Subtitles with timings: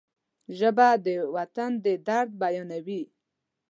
[0.57, 3.03] ژبه د وطن د درد بیانوي